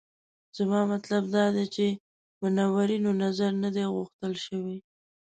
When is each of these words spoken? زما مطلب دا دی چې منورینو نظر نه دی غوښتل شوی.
زما 0.57 0.81
مطلب 0.93 1.23
دا 1.35 1.45
دی 1.55 1.65
چې 1.75 1.85
منورینو 2.41 3.11
نظر 3.23 3.51
نه 3.63 3.69
دی 3.75 3.83
غوښتل 3.93 4.33
شوی. 4.45 4.77